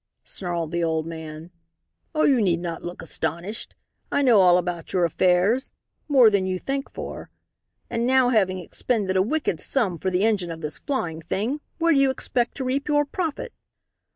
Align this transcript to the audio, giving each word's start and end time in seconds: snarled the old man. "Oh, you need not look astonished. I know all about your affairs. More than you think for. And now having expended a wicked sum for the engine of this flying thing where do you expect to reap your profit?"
snarled 0.23 0.71
the 0.71 0.83
old 0.83 1.05
man. 1.05 1.51
"Oh, 2.15 2.23
you 2.23 2.41
need 2.41 2.59
not 2.59 2.81
look 2.81 3.03
astonished. 3.03 3.75
I 4.11 4.23
know 4.23 4.41
all 4.41 4.57
about 4.57 4.93
your 4.93 5.05
affairs. 5.05 5.73
More 6.07 6.31
than 6.31 6.47
you 6.47 6.57
think 6.57 6.89
for. 6.89 7.29
And 7.87 8.07
now 8.07 8.29
having 8.29 8.57
expended 8.57 9.15
a 9.15 9.21
wicked 9.21 9.59
sum 9.61 9.99
for 9.99 10.09
the 10.09 10.23
engine 10.23 10.49
of 10.49 10.61
this 10.61 10.79
flying 10.79 11.21
thing 11.21 11.61
where 11.77 11.93
do 11.93 11.99
you 11.99 12.09
expect 12.09 12.57
to 12.57 12.63
reap 12.63 12.87
your 12.87 13.05
profit?" 13.05 13.53